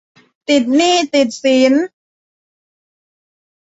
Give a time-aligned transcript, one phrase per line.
[0.49, 1.73] ติดหนี้ติดสิน